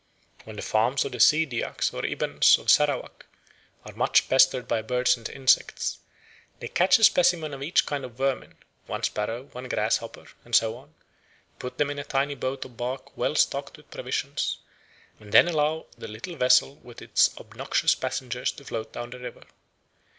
[0.45, 3.27] When the farms of the Sea Dyaks or Ibans of Sarawak
[3.85, 5.99] are much pestered by birds and insects,
[6.57, 8.55] they catch a specimen of each kind of vermin
[8.87, 10.95] (one sparrow, one grasshopper, and so on),
[11.59, 14.57] put them in a tiny boat of bark well stocked with provisions,
[15.19, 19.43] and then allow the little vessel with its obnoxious passengers to float down the river.